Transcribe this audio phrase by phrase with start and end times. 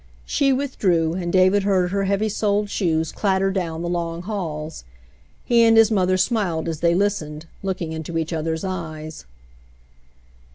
[0.25, 4.83] She with drew, and David heard her heavy soled shoes clatter down the long halls.
[5.45, 9.27] He and his mother smiled as they listened, looking into each other's eyes.